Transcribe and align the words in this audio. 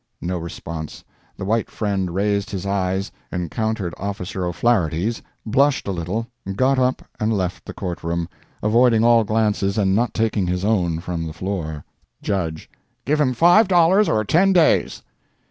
No 0.19 0.39
response. 0.39 1.03
The 1.37 1.45
white 1.45 1.69
friend 1.69 2.09
raised 2.09 2.49
his 2.49 2.65
eyes—encountered 2.65 3.93
Officer 3.99 4.43
O'Flaherty's—blushed 4.47 5.87
a 5.87 5.91
little—got 5.91 6.79
up 6.79 7.03
and 7.19 7.31
left 7.31 7.65
the 7.65 7.73
court 7.75 8.03
room, 8.03 8.27
avoiding 8.63 9.03
all 9.03 9.23
glances 9.23 9.77
and 9.77 9.93
not 9.93 10.15
taking 10.15 10.47
his 10.47 10.65
own 10.65 11.01
from 11.01 11.27
the 11.27 11.33
floor. 11.33 11.85
JUDGE—"Give 12.23 13.21
him 13.21 13.35
five 13.35 13.67
dollars 13.67 14.09
or 14.09 14.25
ten 14.25 14.53
days." 14.53 15.03